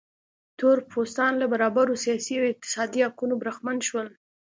تور 0.57 0.77
پوستان 0.91 1.33
له 1.41 1.45
برابرو 1.53 2.01
سیاسي 2.05 2.33
او 2.39 2.45
اقتصادي 2.53 2.99
حقونو 3.07 3.33
برخمن 3.41 3.77
شول. 3.87 4.07